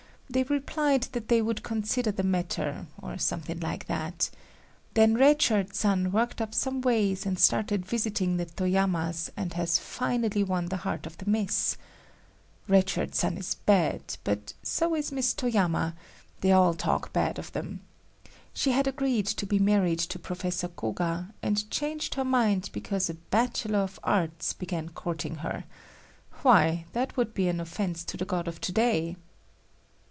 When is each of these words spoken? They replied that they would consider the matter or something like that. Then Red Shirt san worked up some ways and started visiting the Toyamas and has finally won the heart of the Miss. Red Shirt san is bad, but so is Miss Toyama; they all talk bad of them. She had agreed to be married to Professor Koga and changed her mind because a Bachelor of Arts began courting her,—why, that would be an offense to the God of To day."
They 0.33 0.43
replied 0.43 1.09
that 1.11 1.27
they 1.27 1.41
would 1.41 1.61
consider 1.61 2.09
the 2.09 2.23
matter 2.23 2.87
or 3.03 3.17
something 3.17 3.59
like 3.59 3.87
that. 3.87 4.29
Then 4.93 5.15
Red 5.17 5.41
Shirt 5.41 5.75
san 5.75 6.09
worked 6.13 6.39
up 6.41 6.53
some 6.55 6.79
ways 6.79 7.25
and 7.25 7.37
started 7.37 7.85
visiting 7.85 8.37
the 8.37 8.45
Toyamas 8.45 9.29
and 9.35 9.51
has 9.55 9.77
finally 9.77 10.41
won 10.41 10.67
the 10.67 10.77
heart 10.87 11.05
of 11.05 11.17
the 11.17 11.29
Miss. 11.29 11.75
Red 12.69 12.89
Shirt 12.89 13.13
san 13.13 13.37
is 13.37 13.55
bad, 13.55 14.15
but 14.23 14.53
so 14.63 14.95
is 14.95 15.11
Miss 15.11 15.33
Toyama; 15.33 15.95
they 16.39 16.53
all 16.53 16.75
talk 16.75 17.11
bad 17.11 17.37
of 17.37 17.51
them. 17.51 17.81
She 18.53 18.71
had 18.71 18.87
agreed 18.87 19.25
to 19.27 19.45
be 19.45 19.59
married 19.59 19.99
to 19.99 20.17
Professor 20.17 20.69
Koga 20.69 21.33
and 21.43 21.69
changed 21.69 22.15
her 22.15 22.23
mind 22.23 22.69
because 22.71 23.09
a 23.09 23.15
Bachelor 23.15 23.79
of 23.79 23.99
Arts 24.01 24.53
began 24.53 24.87
courting 24.91 25.39
her,—why, 25.43 26.85
that 26.93 27.17
would 27.17 27.33
be 27.33 27.49
an 27.49 27.59
offense 27.59 28.05
to 28.05 28.15
the 28.15 28.23
God 28.23 28.47
of 28.47 28.61
To 28.61 28.71
day." 28.71 29.17